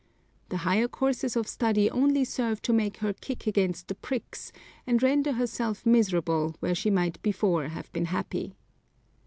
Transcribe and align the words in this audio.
The 0.49 0.57
higher 0.65 0.87
courses 0.87 1.35
of 1.35 1.47
study 1.47 1.87
only 1.87 2.25
serve 2.25 2.59
to 2.63 2.73
make 2.73 2.97
her 3.05 3.13
kick 3.13 3.45
against 3.45 3.87
the 3.87 3.93
pricks, 3.93 4.51
and 4.87 4.97
render 5.03 5.33
herself 5.33 5.85
miserable 5.85 6.55
where 6.59 6.73
she 6.73 6.89
might 6.89 7.21
before 7.21 7.67
have 7.67 7.91
been 7.93 8.05
happy. 8.05 8.55